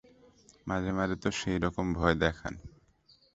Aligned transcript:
মাঝে 0.67 0.91
মাঝে 0.97 1.15
তো 1.23 1.29
সেইরকম 1.39 1.85
ভয় 1.93 2.15
দেখান। 2.15 2.53